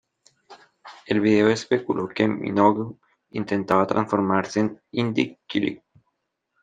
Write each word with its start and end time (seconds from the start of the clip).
El 1.05 1.21
video 1.21 1.47
especuló 1.49 2.09
que 2.09 2.27
Minogue 2.27 2.97
intentaba 3.29 3.85
transformarse 3.85 4.59
en 4.61 4.81
""Indie-Kylie"". 4.93 5.83